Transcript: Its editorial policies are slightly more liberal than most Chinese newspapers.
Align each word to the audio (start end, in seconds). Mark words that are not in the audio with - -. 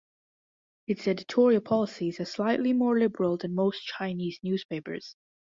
Its 0.87 1.07
editorial 1.07 1.61
policies 1.61 2.19
are 2.19 2.25
slightly 2.25 2.73
more 2.73 2.97
liberal 2.97 3.37
than 3.37 3.53
most 3.53 3.83
Chinese 3.85 4.39
newspapers. 4.41 5.15